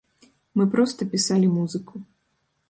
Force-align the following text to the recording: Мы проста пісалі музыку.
Мы 0.59 0.65
проста 0.75 1.07
пісалі 1.11 1.51
музыку. 1.59 2.03